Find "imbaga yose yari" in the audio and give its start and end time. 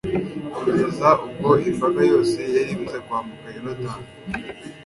1.69-2.71